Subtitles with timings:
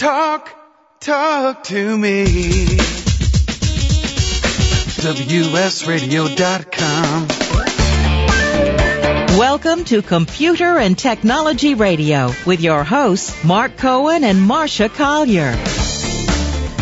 [0.00, 0.48] Talk,
[1.00, 2.24] talk to me.
[5.04, 7.28] WSRadio.com.
[9.38, 15.52] Welcome to Computer and Technology Radio with your hosts, Mark Cohen and Marsha Collier.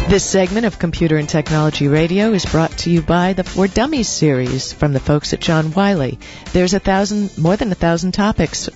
[0.08, 4.06] This segment of Computer and Technology Radio is brought to you by the For Dummies
[4.06, 6.20] series from the folks at John Wiley.
[6.52, 8.70] There's a thousand, more than a thousand topics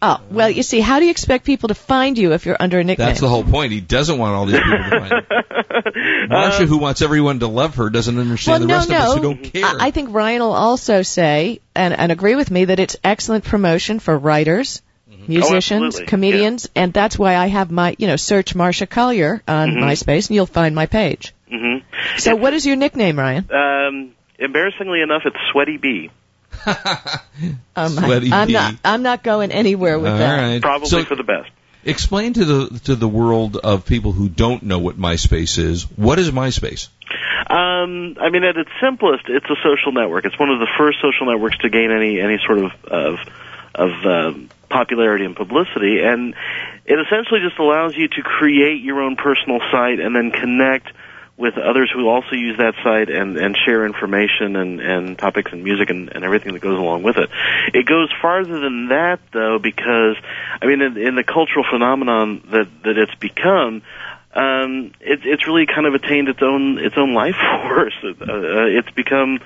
[0.01, 2.79] Oh, well, you see, how do you expect people to find you if you're under
[2.79, 3.09] a nickname?
[3.09, 3.73] That's the whole point.
[3.73, 5.27] He doesn't want all these people to find him.
[6.31, 8.97] Marsha, who wants everyone to love her, doesn't well, understand the no, rest no.
[8.97, 9.65] of us who don't care.
[9.65, 13.45] I, I think Ryan will also say and, and agree with me that it's excellent
[13.45, 14.83] promotion for writers,
[15.29, 16.07] musicians, Oh, absolutely.
[16.07, 19.83] comedians, and that's why I have my, you know, search Marsha Collier on Mm-hmm.
[19.85, 21.35] MySpace and you'll find my page.
[21.51, 21.79] hmm
[22.17, 23.49] So what is your nickname, Ryan?
[23.53, 26.11] Um, embarrassingly enough, it's Sweaty Bee.
[27.77, 28.55] Um, Sweaty I'm bee.
[28.55, 28.75] not.
[28.85, 30.37] I'm not going anywhere with all that.
[30.37, 30.61] right.
[30.63, 31.51] Probably So for the best.
[31.85, 35.85] explain to the to the world of people who don't know what MySpace is.
[35.97, 36.89] What is MySpace?
[37.49, 40.25] Um, I mean, at its simplest, it's a social network.
[40.25, 43.19] It's one of the first social networks to gain any any sort of of
[43.75, 46.35] of um, popularity and publicity, and
[46.85, 50.93] it essentially just allows you to create your own personal site and then connect
[51.39, 55.63] with others who also use that site and and share information and and topics and
[55.63, 57.31] music and, and everything that goes along with it.
[57.73, 60.17] It goes farther than that though, because
[60.61, 63.83] I mean, in, in the cultural phenomenon that that it's become
[64.35, 67.95] um, it, it's really kind of attained its own its own life force.
[68.03, 69.39] Uh, uh, it's become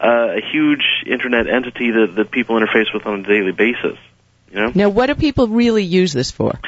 [0.00, 3.98] uh, a huge internet entity that, that people interface with on a daily basis.
[4.50, 6.58] You know, Now, what do people really use this for?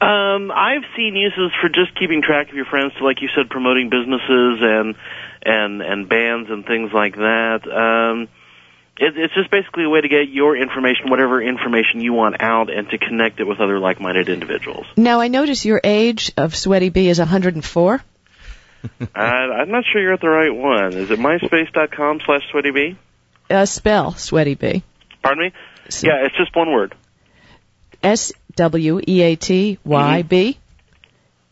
[0.00, 3.50] um, I've seen uses for just keeping track of your friends, to like you said,
[3.50, 4.94] promoting businesses and
[5.42, 7.60] and and bands and things like that.
[7.66, 8.28] Um,
[8.96, 12.70] it, it's just basically a way to get your information, whatever information you want out,
[12.70, 14.86] and to connect it with other like-minded individuals.
[14.96, 18.02] Now, I notice your age of Sweaty Bee is 104.
[19.14, 20.94] I, I'm not sure you're at the right one.
[20.94, 22.96] Is it myspace.com slash sweatybee?
[23.48, 24.82] Uh, spell Sweaty Bee.
[25.22, 25.52] Pardon me?
[26.02, 26.94] Yeah, it's just one word.
[28.02, 30.58] S W E A T Y B.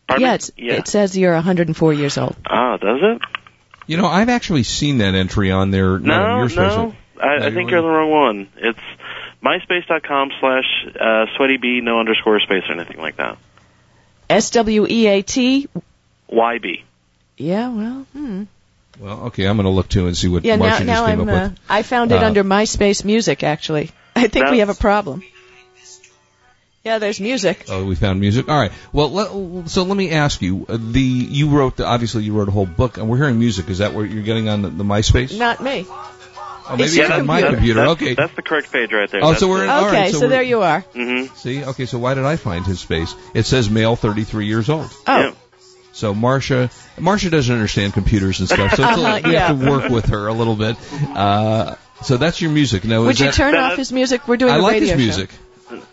[0.07, 0.35] Pardon Yeah, me?
[0.35, 0.73] it's, yeah.
[0.75, 2.37] it says you're 104 years old.
[2.47, 3.23] Ah, does it?
[3.87, 5.99] You know, I've actually seen that entry on there.
[5.99, 6.95] not No, your no.
[7.21, 8.49] I, I think you're you're the wrong one.
[8.57, 8.79] It's
[9.43, 10.65] myspace.com slash
[10.95, 13.39] uh, sweatybee, no underscore space or anything like that.
[14.31, 15.69] S W E A T
[16.29, 16.85] Y B.
[17.37, 18.43] Yeah, well, hmm.
[18.99, 21.07] Well, okay, I'm going to look too and see what Yeah, Marsha now, just now
[21.07, 21.29] came I'm.
[21.29, 21.59] up Uh, with.
[21.69, 23.43] I found it Uh, under MySpace Music.
[23.45, 25.23] Actually, I think we have a problem.
[26.85, 27.67] Yeah, there's music.
[27.69, 28.49] Oh, we found music.
[28.49, 28.73] All right.
[28.93, 32.49] Well, let, so let me ask you: uh, the you wrote the, obviously you wrote
[32.49, 33.69] a whole book, and we're hearing music.
[33.69, 35.37] Is that what you're getting on the, the MySpace?
[35.39, 35.85] Not me.
[35.89, 36.15] oh,
[36.71, 37.57] maybe it's it's, on my computer.
[37.57, 37.81] computer.
[37.81, 38.15] That's, okay.
[38.15, 39.23] That's the correct page right there.
[39.23, 40.83] Oh, That's so we're- the- All Okay, right, so so, there we're- you are.
[40.95, 41.37] Mhm.
[41.37, 41.85] See, okay.
[41.87, 43.15] So why did I find his space?
[43.35, 44.91] It says male, 33 years old.
[45.07, 45.33] Oh, Yeah.
[45.93, 49.91] So Marsha, Marsha doesn't understand computers and stuff, so Uh-huh, little- we have to work
[49.91, 50.77] with her a little bit.
[51.15, 52.85] Uh, so that's your music.
[52.85, 54.29] Now, would is you that, turn that- off his music?
[54.29, 55.27] We're doing I a like radio his show.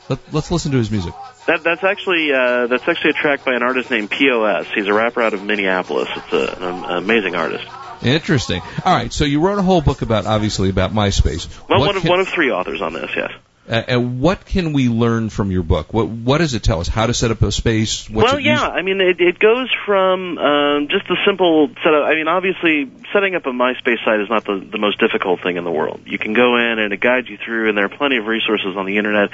[0.09, 1.13] Let, let's listen to his music.
[1.47, 4.67] That, that's actually uh, that's actually a track by an artist named P.O.S.
[4.73, 6.09] He's a rapper out of Minneapolis.
[6.15, 7.65] It's a, an amazing artist.
[8.01, 8.61] Interesting.
[8.83, 11.47] All right, so you wrote a whole book about obviously about MySpace.
[11.69, 13.31] Well, What one of can- one of three authors on this, yes.
[13.67, 15.91] Uh, and what can we learn from your book?
[15.91, 16.87] What what does it tell us?
[16.87, 18.07] How to set up a space?
[18.07, 18.61] What's well, yeah.
[18.61, 22.03] I mean, it, it goes from um, just a simple setup.
[22.05, 25.57] I mean, obviously, setting up a MySpace site is not the, the most difficult thing
[25.57, 26.01] in the world.
[26.05, 28.77] You can go in and it guides you through, and there are plenty of resources
[28.77, 29.31] on the internet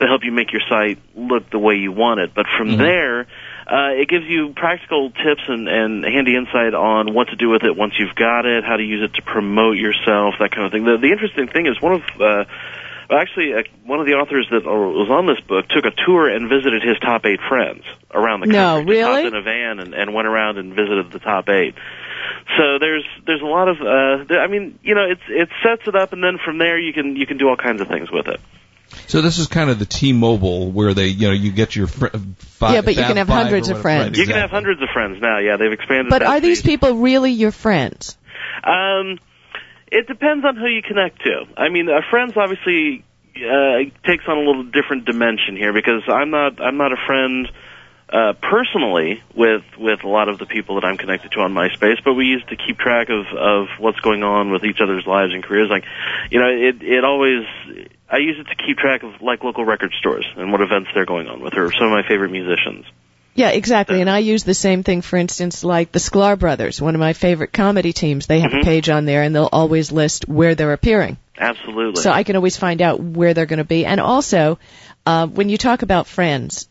[0.00, 2.34] that help you make your site look the way you want it.
[2.34, 2.78] But from Mhm.
[2.78, 3.20] there,
[3.68, 7.62] uh, it gives you practical tips and, and handy insight on what to do with
[7.62, 10.72] it once you've got it, how to use it to promote yourself, that kind of
[10.72, 10.84] thing.
[10.84, 12.44] The, the interesting thing is one of uh,
[13.10, 16.28] actually, uh, one of the authors that uh, was on this book took a tour
[16.28, 18.84] and visited his top eight friends around the country.
[18.84, 19.22] Just really?
[19.22, 21.74] hopped in a van and, and went around and visited the top eight.
[22.56, 25.86] So there's there's a lot of uh, there, I mean you know it's it sets
[25.86, 28.10] it up and then from there you can you can do all kinds of things
[28.10, 28.40] with it.
[29.06, 32.06] So this is kind of the T-Mobile where they, you know, you get your fr-
[32.38, 34.10] five, Yeah, but you can have hundreds of friends.
[34.10, 35.38] Right, You can have hundreds of friends now.
[35.38, 36.08] Yeah, they've expanded.
[36.08, 36.68] But are these feature.
[36.68, 38.16] people really your friends?
[38.64, 39.18] Um,
[39.90, 41.44] it depends on who you connect to.
[41.56, 43.04] I mean, uh, friends obviously
[43.36, 47.48] uh, takes on a little different dimension here because I'm not I'm not a friend
[48.10, 52.02] uh, personally with with a lot of the people that I'm connected to on MySpace,
[52.04, 55.32] but we use to keep track of of what's going on with each other's lives
[55.34, 55.68] and careers.
[55.70, 55.84] Like,
[56.30, 57.44] you know, it it always.
[58.10, 61.04] I use it to keep track of like local record stores and what events they're
[61.04, 62.86] going on with, or some of my favorite musicians.
[63.38, 64.00] Yeah, exactly.
[64.00, 67.12] And I use the same thing, for instance, like the Sklar Brothers, one of my
[67.12, 68.26] favorite comedy teams.
[68.26, 68.62] They have Mhm.
[68.62, 71.18] a page on there and they'll always list where they're appearing.
[71.38, 72.02] Absolutely.
[72.02, 73.86] So I can always find out where they're going to be.
[73.86, 74.58] And also,
[75.06, 76.68] uh, when you talk about friends,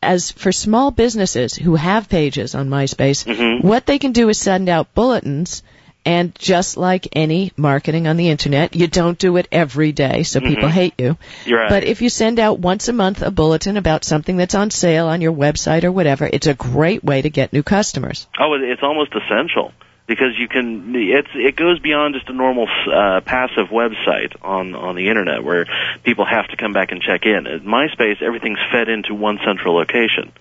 [0.00, 3.64] as for small businesses who have pages on MySpace, Mhm.
[3.64, 5.62] what they can do is send out bulletins.
[6.04, 10.40] And just like any marketing on the internet, you don't do it every day, so
[10.40, 10.72] people Mhm.
[10.72, 11.18] hate you.
[11.46, 11.68] Right.
[11.68, 15.08] But if you send out once a month a bulletin about something that's on sale
[15.08, 18.26] on your website or whatever, it's a great way to get new customers.
[18.38, 19.72] Oh, it's almost essential
[20.06, 20.94] because you can.
[20.96, 25.66] It's it goes beyond just a normal uh, passive website on on the internet where
[26.02, 27.46] people have to come back and check in.
[27.46, 30.32] At MySpace, everything's fed into one central location.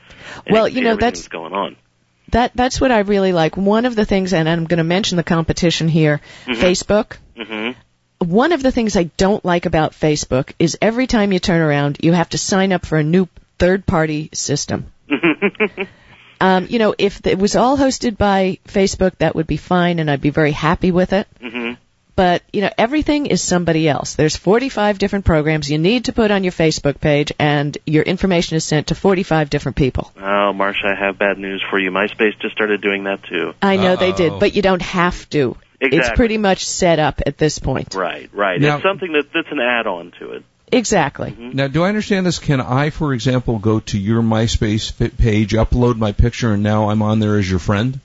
[0.50, 1.76] Well, you know, that's going on.
[2.32, 3.58] That that's what I really like.
[3.58, 6.56] One of the things, and I'm going to mention the competition here, Mhm.
[6.56, 7.18] Facebook.
[7.38, 7.72] hmm
[8.20, 12.00] One of the things I don't like about Facebook is every time you turn around,
[12.02, 13.28] you have to sign up for a new
[13.60, 14.88] third-party system.
[16.42, 20.10] Um, you know, if it was all hosted by Facebook, that would be fine, and
[20.10, 21.28] I'd be very happy with it.
[21.42, 21.74] hmm
[22.20, 26.32] but you know everything is somebody else there's 45 different programs you need to put
[26.32, 30.86] on your facebook page and your information is sent to 45 different people Oh, Marsha,
[30.94, 31.92] I have bad news for you.
[31.92, 33.54] MySpace just started doing that too.
[33.62, 34.18] i know they Uh-oh.
[34.24, 38.30] did but you don't have to it's pretty much set up at this point Right,
[38.34, 38.60] right.
[38.60, 40.44] Now- it's something that that's an add-on to it.
[40.74, 41.52] exactly mm-hmm.
[41.62, 42.40] Now, do I understand this?
[42.40, 44.86] Can I, for example, go to your MySpace
[45.18, 48.00] page, upload my picture, and now I'm on there as your friend?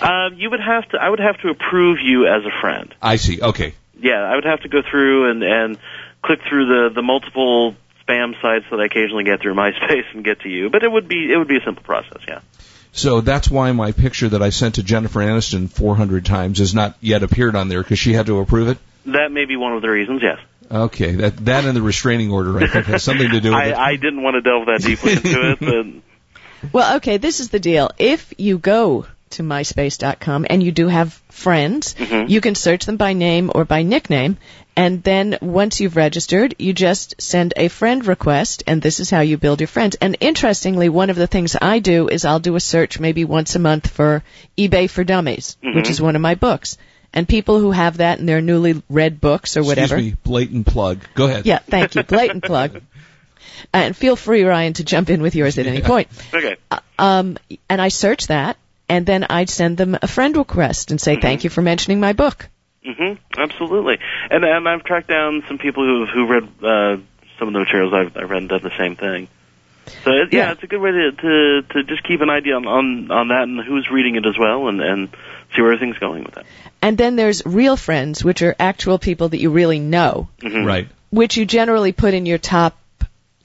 [0.00, 0.98] Um, you would have to.
[0.98, 2.94] I would have to approve you as a friend.
[3.00, 3.40] I see.
[3.40, 3.74] Okay.
[3.98, 5.78] yeah, I would have to go through and and
[6.22, 7.74] click through the the multiple
[8.06, 10.70] spam sites that I occasionally get through MySpace and get to you.
[10.70, 12.22] But it would be it would be a simple process.
[12.26, 12.40] Yeah.
[12.92, 16.96] So that's why my picture that I sent to Jennifer Aniston 400 times has not
[17.02, 18.78] yet appeared on there because she had to approve it.
[19.04, 20.22] That may be one of the reasons.
[20.22, 20.38] Yes.
[20.70, 23.66] Okay, that that and the restraining order I think has something to do with I,
[23.66, 23.74] it.
[23.76, 27.60] I didn't want to delve that deeply into it, but well okay this is the
[27.60, 29.06] deal if you go
[29.36, 32.28] to myspace.com and you do have friends Mhm.
[32.28, 34.36] you can search them by name or by nickname
[34.84, 39.20] and then once you've registered you just send a friend request and this is how
[39.20, 42.56] you build your friends and interestingly one of the things i do is i'll do
[42.56, 44.22] a search maybe once a month for
[44.58, 45.90] ebay for dummies which Mhm.
[45.90, 46.76] is one of my books
[47.12, 50.66] and people who have that in their newly read books or whatever Excuse me, blatant
[50.66, 50.98] plug.
[51.14, 51.46] Go ahead.
[51.46, 52.80] yeah thank you blatant plug
[53.72, 56.56] and feel free ryan to jump in with yours at any point okay.
[56.98, 57.36] um,
[57.68, 58.56] and I search that,
[58.88, 61.22] and then I'd send them a friend request and say, Mm-hmm.
[61.22, 62.48] thank you for mentioning my book.
[62.84, 63.40] Mm-hmm.
[63.40, 63.98] Absolutely.
[64.30, 66.96] And and I've tracked down some people who who read uh,
[67.38, 69.28] some of the materials I've, I've read and done the same thing.
[70.04, 70.52] So it, yeah, Yeah.
[70.52, 73.42] it's a good way to, to to just keep an idea on on, on that
[73.42, 75.08] and who's reading it as well, and and
[75.54, 76.46] see where everything's going with that.
[76.82, 80.64] And then there's real friends, which are actual people that you really know, Mhm.
[80.64, 80.88] Right.
[81.10, 82.76] which you generally put in your top.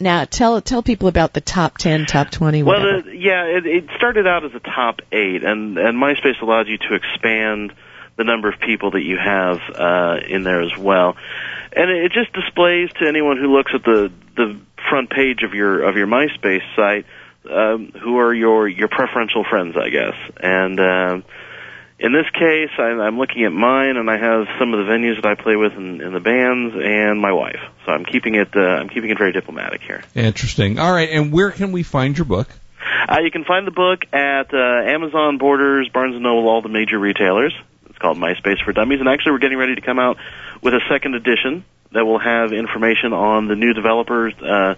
[0.01, 3.85] Now, tell tell people about the top 10, top 20, Well, the, yeah, it, it
[3.95, 7.73] started out as a top eight, and and MySpace allows you to expand
[8.17, 11.15] the number of people that you have uh, in there as well,
[11.73, 15.53] and it, it just displays to anyone who looks at the the front page of
[15.53, 17.05] your of your MySpace site
[17.49, 20.79] um, who are your your preferential friends, I guess, and.
[20.79, 21.23] Um,
[22.01, 25.21] in this case, I'm, I'm looking at mine, and I have some of the venues
[25.21, 27.61] that I play with in, in the bands, and my wife.
[27.85, 28.49] So I'm keeping it.
[28.55, 30.03] Uh, I'm keeping it very diplomatic here.
[30.15, 30.79] Interesting.
[30.79, 32.49] All right, and where can we find your book?
[33.07, 36.69] Uh, you can find the book at uh, Amazon, Borders, Barnes and Noble, all the
[36.69, 37.53] major retailers.
[37.87, 38.99] It's called MySpace for Dummies.
[38.99, 40.17] And actually, we're getting ready to come out
[40.63, 44.33] with a second edition that will have information on the new developers.
[44.41, 44.73] Uh,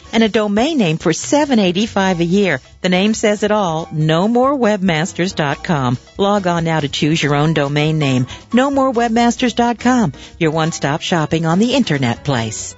[0.11, 2.61] and a domain name for $7.85 a year.
[2.81, 5.97] The name says it all, nomorewebmasters.com.
[6.17, 11.75] Log on now to choose your own domain name, nomorewebmasters.com, your one-stop shopping on the
[11.75, 12.75] internet place.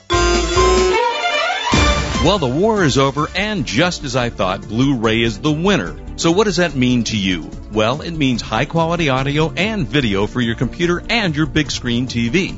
[2.23, 5.99] Well, the war is over, and just as I thought, Blu-ray is the winner.
[6.15, 7.51] So what does that mean to you?
[7.73, 12.07] Well, it means high quality audio and video for your computer and your big screen
[12.07, 12.57] TV.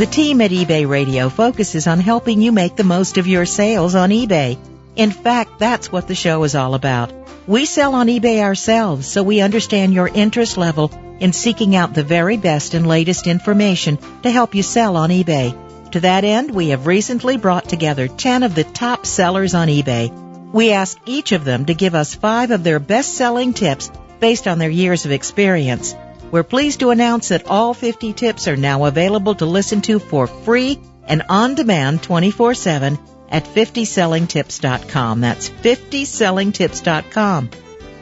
[0.00, 3.94] The team at eBay Radio focuses on helping you make the most of your sales
[3.94, 4.56] on eBay.
[4.96, 7.12] In fact, that's what the show is all about.
[7.46, 10.90] We sell on eBay ourselves, so we understand your interest level
[11.20, 15.54] in seeking out the very best and latest information to help you sell on eBay.
[15.90, 20.10] To that end, we have recently brought together 10 of the top sellers on eBay.
[20.50, 24.48] We asked each of them to give us five of their best selling tips based
[24.48, 25.94] on their years of experience.
[26.30, 30.26] We're pleased to announce that all 50 tips are now available to listen to for
[30.26, 35.20] free and on demand 24-7 at 50sellingtips.com.
[35.20, 37.50] That's 50sellingtips.com.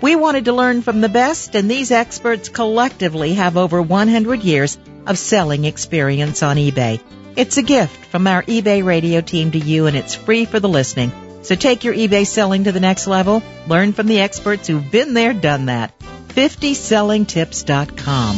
[0.00, 4.78] We wanted to learn from the best and these experts collectively have over 100 years
[5.06, 7.00] of selling experience on eBay.
[7.34, 10.68] It's a gift from our eBay radio team to you and it's free for the
[10.68, 11.12] listening.
[11.42, 13.42] So take your eBay selling to the next level.
[13.66, 15.92] Learn from the experts who've been there, done that.
[16.38, 18.36] 50sellingtips.com.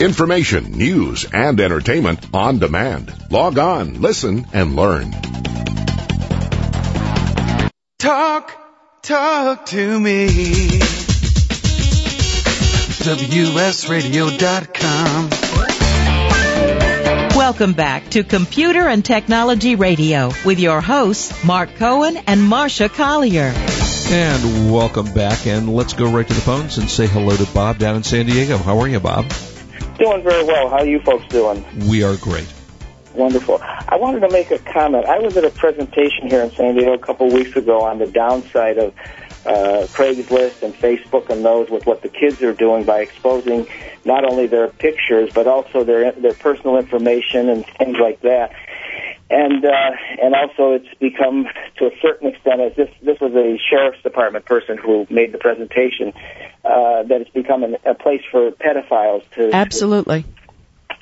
[0.00, 3.12] Information, news, and entertainment on demand.
[3.30, 5.12] Log on, listen, and learn.
[7.98, 8.56] Talk,
[9.02, 10.28] talk to me.
[13.02, 15.41] WSRadio.com.
[17.52, 23.52] Welcome back to Computer and Technology Radio with your hosts, Mark Cohen and Marsha Collier.
[24.10, 27.76] And welcome back, and let's go right to the phones and say hello to Bob
[27.76, 28.56] down in San Diego.
[28.56, 29.30] How are you, Bob?
[29.98, 30.70] Doing very well.
[30.70, 31.62] How are you folks doing?
[31.90, 32.50] We are great.
[33.12, 33.58] Wonderful.
[33.60, 35.04] I wanted to make a comment.
[35.04, 37.98] I was at a presentation here in San Diego a couple of weeks ago on
[37.98, 38.94] the downside of
[39.44, 43.66] uh, Craigslist and Facebook and those with what the kids are doing by exposing
[44.04, 48.52] not only their pictures but also their their personal information and things like that.
[49.30, 49.90] And uh,
[50.22, 51.46] and also it's become
[51.78, 55.38] to a certain extent as this this was a sheriff's department person who made the
[55.38, 56.12] presentation
[56.64, 60.24] uh, that it's become an, a place for pedophiles to Absolutely.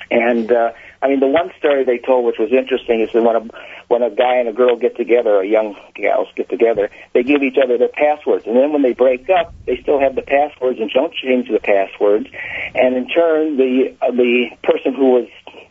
[0.09, 0.71] and uh,
[1.01, 3.47] I mean, the one story they told, which was interesting, is that when a
[3.87, 7.41] when a guy and a girl get together, or young gals get together, they give
[7.41, 10.79] each other their passwords, and then when they break up, they still have the passwords
[10.79, 12.27] and don't change the passwords.
[12.75, 15.27] And in turn, the uh, the person who was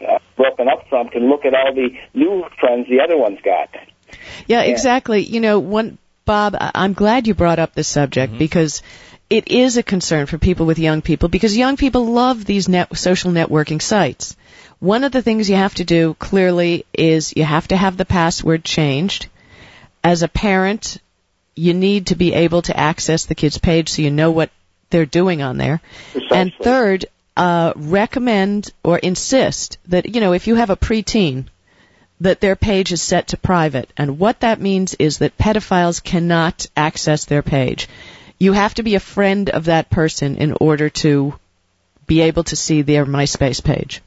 [0.07, 3.69] uh, broken up from can look at all the new friends the other one's got.
[4.47, 5.23] Yeah, exactly.
[5.23, 8.83] You know, one Bob, I- I'm glad you brought up this subject because
[9.29, 12.97] it is a concern for people with young people because young people love these net,
[12.97, 14.37] social networking sites.
[14.81, 18.07] One of the things you have to do clearly is you have to have the
[18.07, 19.27] password changed.
[20.03, 20.97] As a parent,
[21.55, 24.51] you need to be able to access the kid's page so you know what
[24.89, 25.83] they're doing on there.
[26.31, 27.05] And third,
[27.37, 31.45] uh, recommend or insist that, you know, if you have a preteen,
[32.21, 33.91] that their page is set to private.
[33.99, 37.87] And what that means is that pedophiles cannot access their page.
[38.39, 41.35] You have to be a friend of that person in order to
[42.07, 44.01] be able to see their MySpace page.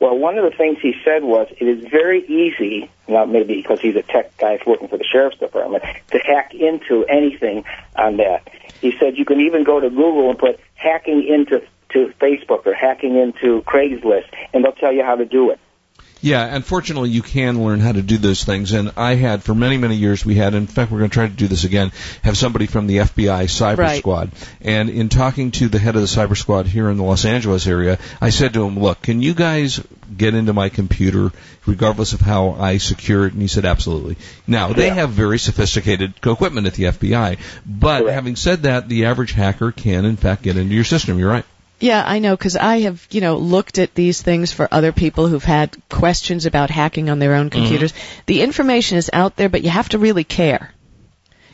[0.00, 3.80] Well, one of the things he said was it is very easy, now maybe because
[3.80, 7.64] he's a tech guy working for the sheriff's department, to hack into anything
[7.96, 8.48] on that.
[8.80, 12.74] He said you can even go to Google and put hacking into to Facebook or
[12.74, 15.58] hacking into Craigslist, and they'll tell you how to do it.
[16.20, 18.72] Yeah, unfortunately, you can learn how to do those things.
[18.72, 21.28] And I had, for many, many years, we had, in fact, we're going to try
[21.28, 23.98] to do this again, have somebody from the FBI Cyber Right.
[23.98, 24.32] Squad.
[24.60, 27.66] And in talking to the head of the Cyber Squad here in the Los Angeles
[27.68, 29.80] area, I said to him, look, can you guys
[30.16, 31.30] get into my computer
[31.66, 33.32] regardless of how I secure it?
[33.34, 34.16] And he said, absolutely.
[34.46, 34.94] Now, they Yeah.
[34.94, 37.38] have very sophisticated co equipment at the FBI.
[37.64, 38.14] But Correct.
[38.14, 41.18] having said that, the average hacker can, in fact, get into your system.
[41.18, 41.44] You're right.
[41.80, 45.28] Yeah, I know because I have, you know, looked at these things for other people
[45.28, 47.60] who've had questions about hacking on their own mm-hmm.
[47.60, 47.94] computers.
[48.26, 50.72] The information is out there, but you have to really care.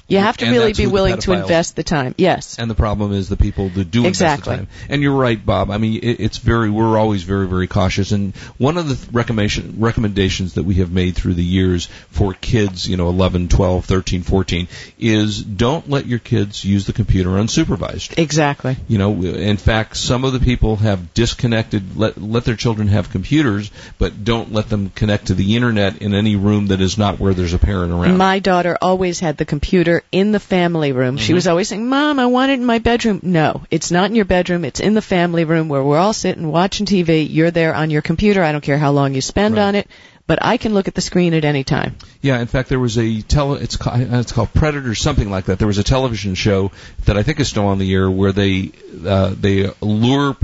[0.07, 2.15] You have to And really be willing to invest the time.
[2.19, 2.59] Yes.
[2.59, 4.53] And the problem is the people that do Exactly.
[4.53, 4.87] invest the time.
[4.91, 5.71] And you're right, Bob.
[5.71, 8.13] I mean, it, it's very, we're always very, very cautious.
[8.13, 12.87] And one of the recommendation, recommendations that we have made through the years for kids,
[12.87, 18.19] you know, 11, 12, 13, 14, is don't let your kids use the computer unsupervised.
[18.19, 18.77] Exactly.
[18.89, 23.09] You know, in fact, some of the people have disconnected, let, let their children have
[23.09, 27.19] computers, but don't let them connect to the internet in any room that is not
[27.19, 28.19] where there's a parent around.
[28.19, 31.17] My daughter always had the computer in the family room.
[31.17, 31.37] She Mhm.
[31.37, 33.21] was always saying, Mom, I want it in my bedroom.
[33.23, 34.65] No, it's not in your bedroom.
[34.65, 37.23] It's in the family room where we're all sitting watching TV.
[37.29, 38.43] You're there on your computer.
[38.43, 39.63] I don't care how long you spend Right.
[39.63, 39.89] on it,
[40.27, 41.97] but I can look at the screen at any time.
[42.23, 43.61] Yeah, in fact, there was a tele.
[43.61, 45.59] It's called, it's called Predator, something like that.
[45.59, 46.73] There was a television show
[47.05, 48.71] that I think is still on the air where they
[49.07, 50.37] uh, they lure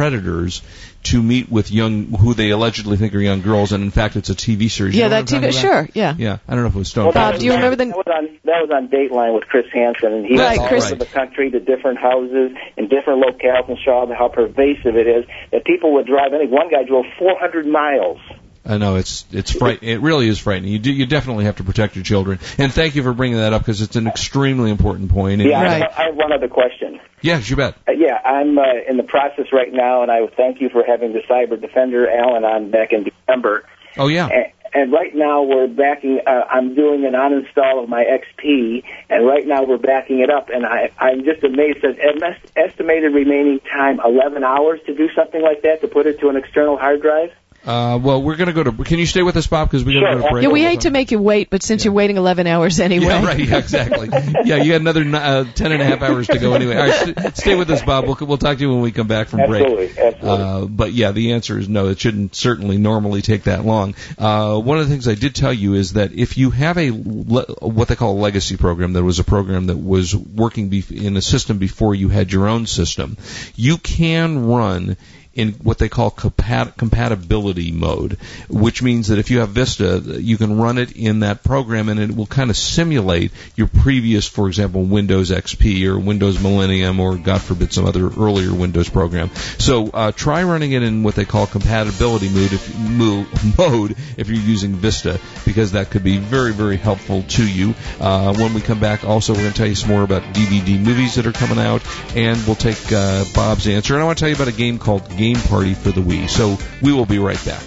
[0.00, 0.62] predators
[1.02, 4.30] to meet with young who they allegedly think are young girls, and in fact, it's
[4.30, 4.94] a TV series.
[4.94, 6.14] You yeah, know that TV, talking sure, yeah.
[6.16, 7.04] Yeah, I don't know if it was Stone.
[7.04, 9.66] Well, Bob, do you remember the- That was on that was on Dateline with Chris
[9.74, 13.22] Hansen, and he Right, went all Chris- over the country to different houses in different
[13.22, 15.26] locales and showed how pervasive it is.
[15.52, 16.32] That people would drive.
[16.32, 18.18] I think one guy drove 400 miles.
[18.64, 19.82] I know it's it's fright.
[19.82, 20.70] It really is frightening.
[20.72, 22.38] You do you definitely have to protect your children.
[22.58, 25.40] And thank you for bringing that up because it's an extremely important point.
[25.40, 25.82] And Yeah, I, Right.
[25.82, 27.00] have, I have one other question.
[27.22, 27.74] Yes, you bet.
[27.88, 31.12] Uh, yeah, I'm uh, in the process right now, and I thank you for having
[31.12, 33.64] the Cyber Defender Alan on back in December.
[33.96, 34.28] Oh yeah.
[34.28, 36.20] And, and right now we're backing.
[36.24, 40.48] Uh, I'm doing an uninstall of my XP, and right now we're backing it up.
[40.50, 45.42] And I, I'm just amazed that em- estimated remaining time 11 hours to do something
[45.42, 47.32] like that to put it to an external hard drive.
[47.64, 48.72] Uh, well, we're gonna go to.
[48.72, 49.68] Can you stay with us, Bob?
[49.68, 50.20] Because we're gonna Sure.
[50.22, 50.42] go to break.
[50.44, 52.80] Yeah, we all the hate to make you wait, but since you're waiting 11 hours
[52.80, 53.04] anyway.
[53.06, 53.38] Yeah, right.
[53.38, 54.08] Yeah, exactly.
[54.46, 56.76] yeah, you got another uh, ten and a half hours to go anyway.
[56.76, 58.06] All right, st- stay with us, Bob.
[58.06, 59.62] We'll, we'll talk to you when we come back from break.
[59.62, 60.44] Absolutely, absolutely.
[60.44, 61.88] Uh, but yeah, the answer is no.
[61.88, 63.94] It shouldn't certainly normally take that long.
[64.16, 66.90] Uh, one of the things I did tell you is that if you have a
[66.92, 70.90] le- what they call a legacy program, that was a program that was working bef-
[70.90, 73.18] in a system before you had your own system,
[73.54, 74.96] you can run
[75.34, 80.36] in what they call compat- compatibility mode, which means that if you have Vista, you
[80.36, 84.48] can run it in that program and it will kind of simulate your previous, for
[84.48, 89.30] example, Windows XP or Windows Millennium or, God forbid, some other earlier Windows program.
[89.58, 93.26] So uh, try running it in what they call compatibility mode if, mo-
[93.58, 97.74] mode if you're using Vista, because that could be very, very helpful to you.
[98.00, 100.78] Uh, when we come back, also, we're going to tell you some more about DVD
[100.78, 101.82] movies that are coming out,
[102.16, 103.94] and we'll take uh, Bob's answer.
[103.94, 106.28] And I want to tell you about a game called Game Party for the Wii.
[106.28, 107.62] So we will be right back.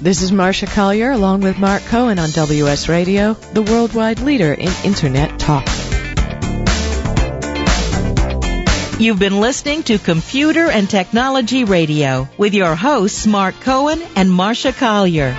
[0.00, 4.70] This is Marsha Collier along with Mark Cohen on WS Radio, the worldwide leader in
[4.84, 5.64] Internet talk.
[8.98, 14.76] You've been listening to Computer and Technology Radio with your hosts Mark Cohen and Marsha
[14.76, 15.36] Collier.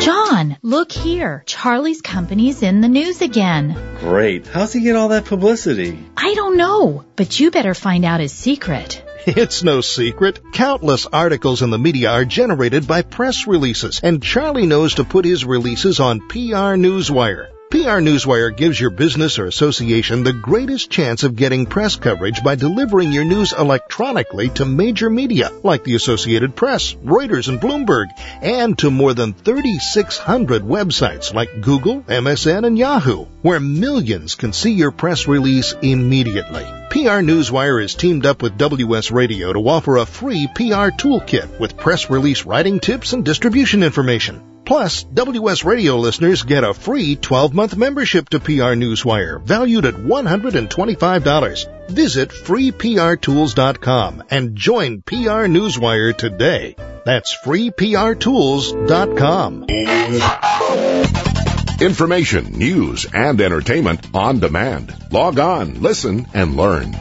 [0.00, 1.42] John, look here.
[1.46, 3.76] Charlie's company's in the news again.
[3.98, 4.46] Great.
[4.46, 5.98] How's he get all that publicity?
[6.16, 9.02] I don't know, but you better find out his secret.
[9.42, 10.52] It's no secret.
[10.52, 15.24] Countless articles in the media are generated by press releases, and Charlie knows to put
[15.24, 17.55] his releases on PR Newswire.
[17.68, 22.54] PR Newswire gives your business or association the greatest chance of getting press coverage by
[22.54, 28.06] delivering your news electronically to major media like the Associated Press, Reuters, and Bloomberg,
[28.40, 34.72] and to more than 3,600 websites like Google, MSN, and Yahoo, where millions can see
[34.72, 36.64] your press release immediately.
[36.90, 41.76] PR Newswire is teamed up with WS Radio to offer a free PR toolkit with
[41.76, 44.55] press release writing tips and distribution information.
[44.66, 51.88] Plus, WS Radio listeners get a free 12-month membership to PR Newswire, valued at $125.
[51.88, 56.74] Visit freeprtools.com and join PR Newswire today.
[57.04, 59.66] That's freeprtools.com.
[61.80, 64.92] Information, news, and entertainment on demand.
[65.12, 66.92] Log on, listen, and learn.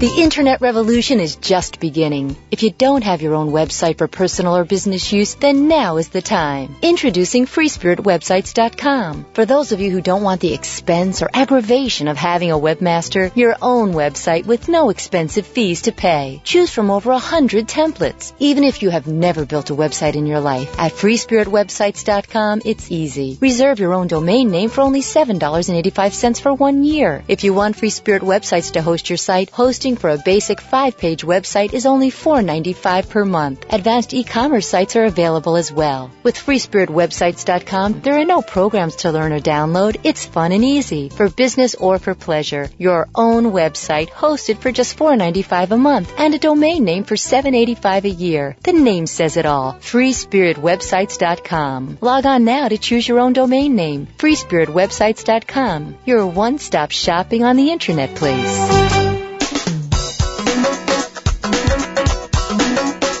[0.00, 2.34] The internet revolution is just beginning.
[2.50, 6.08] If you don't have your own website for personal or business use, then now is
[6.08, 6.74] the time.
[6.80, 9.26] Introducing freespiritwebsites.com.
[9.34, 13.30] For those of you who don't want the expense or aggravation of having a webmaster,
[13.36, 16.40] your own website with no expensive fees to pay.
[16.44, 18.32] Choose from over a hundred templates.
[18.38, 23.36] Even if you have never built a website in your life, at freespiritwebsites.com, it's easy.
[23.38, 27.22] Reserve your own domain name for only $7.85 for one year.
[27.28, 31.24] If you want Free Spirit websites to host your site, hosting for a basic five-page
[31.24, 33.64] website is only $4.95 per month.
[33.72, 36.10] Advanced e-commerce sites are available as well.
[36.22, 40.00] With FreeSpiritWebsites.com, there are no programs to learn or download.
[40.04, 42.68] It's fun and easy for business or for pleasure.
[42.78, 48.04] Your own website hosted for just $4.95 a month and a domain name for $7.85
[48.04, 48.56] a year.
[48.62, 49.74] The name says it all.
[49.74, 51.98] FreeSpiritWebsites.com.
[52.00, 54.08] Log on now to choose your own domain name.
[54.18, 55.96] FreeSpiritWebsites.com.
[56.04, 58.99] Your one-stop shopping on the internet place.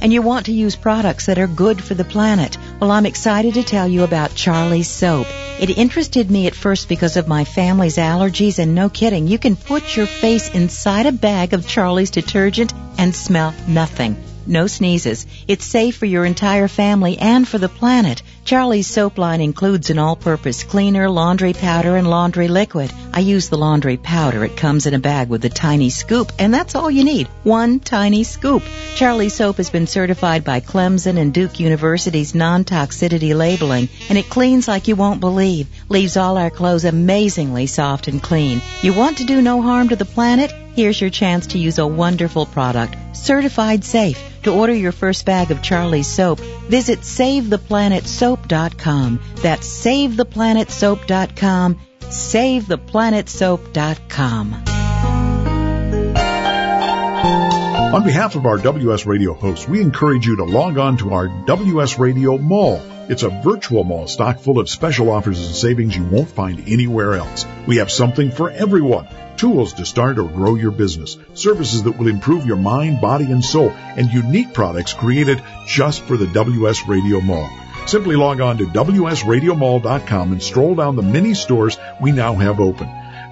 [0.00, 2.56] and you want to use products that are good for the planet.
[2.80, 5.26] Well, I'm excited to tell you about Charlie's soap.
[5.60, 9.56] It interested me at first because of my family's allergies and no kidding, you can
[9.56, 14.16] put your face inside a bag of Charlie's detergent and smell nothing.
[14.46, 15.26] No sneezes.
[15.48, 18.22] It's safe for your entire family and for the planet.
[18.46, 22.92] Charlie's soap line includes an all-purpose cleaner, laundry powder, and laundry liquid.
[23.12, 24.44] I use the laundry powder.
[24.44, 27.26] It comes in a bag with a tiny scoop, and that's all you need.
[27.42, 28.62] One tiny scoop.
[28.94, 34.68] Charlie's soap has been certified by Clemson and Duke University's non-toxicity labeling, and it cleans
[34.68, 35.66] like you won't believe.
[35.88, 38.62] Leaves all our clothes amazingly soft and clean.
[38.80, 40.52] You want to do no harm to the planet?
[40.76, 44.18] Here's your chance to use a wonderful product, certified safe.
[44.42, 49.20] To order your first bag of Charlie's soap, visit SaveThePlanetSoap.com.
[49.36, 51.80] That's SaveThePlanetSoap.com.
[52.00, 54.62] SaveThePlanetSoap.com.
[57.94, 61.28] On behalf of our WS Radio hosts, we encourage you to log on to our
[61.46, 62.82] WS Radio Mall.
[63.08, 67.14] It's a virtual mall stocked full of special offers and savings you won't find anywhere
[67.14, 67.46] else.
[67.64, 69.06] We have something for everyone.
[69.36, 73.44] Tools to start or grow your business, services that will improve your mind, body, and
[73.44, 77.48] soul, and unique products created just for the WS Radio Mall.
[77.86, 82.88] Simply log on to WSRadiomall.com and stroll down the many stores we now have open.